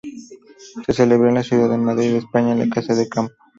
[0.83, 3.35] Se celebró en la ciudad de Madrid, España en la Casa de Campo.